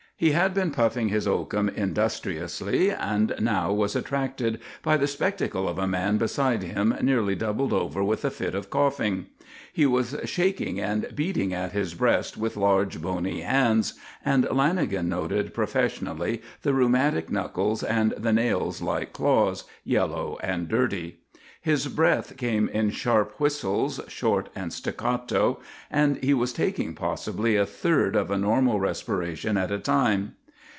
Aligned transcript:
He 0.21 0.33
had 0.33 0.53
been 0.53 0.69
puffing 0.69 1.09
his 1.09 1.25
oakum 1.27 1.67
industriously, 1.69 2.91
and 2.91 3.33
now 3.39 3.73
was 3.73 3.95
attracted 3.95 4.59
by 4.83 4.95
the 4.95 5.07
spectacle 5.07 5.67
of 5.67 5.79
a 5.79 5.87
man 5.87 6.17
beside 6.19 6.61
him 6.61 6.95
nearly 7.01 7.33
doubled 7.33 7.73
over 7.73 8.03
with 8.03 8.23
a 8.23 8.29
fit 8.29 8.53
of 8.53 8.69
coughing. 8.69 9.25
He 9.73 9.87
was 9.87 10.15
shaking 10.25 10.79
and 10.79 11.07
beating 11.15 11.55
at 11.55 11.71
his 11.71 11.95
breast 11.95 12.37
with 12.37 12.55
large, 12.55 13.01
bony 13.01 13.41
hands, 13.41 13.95
and 14.23 14.43
Lanagan 14.43 15.07
noted 15.07 15.55
professionally 15.55 16.43
the 16.61 16.75
rheumatic 16.75 17.31
knuckles 17.31 17.81
and 17.81 18.11
the 18.11 18.31
nails 18.31 18.79
like 18.79 19.13
claws, 19.13 19.63
yellow 19.83 20.37
and 20.43 20.67
dirty. 20.69 21.17
His 21.63 21.87
breath 21.89 22.37
came 22.37 22.69
in 22.69 22.89
sharp 22.89 23.39
whistles, 23.39 24.01
short 24.07 24.49
and 24.55 24.73
staccato, 24.73 25.59
and 25.91 26.17
he 26.17 26.33
was 26.33 26.53
taking 26.53 26.95
possibly 26.95 27.55
a 27.55 27.67
third 27.67 28.15
of 28.15 28.31
a 28.31 28.37
normal 28.39 28.79
respiration 28.79 29.57
at 29.57 29.69
a 29.71 29.77
time. 29.77 30.37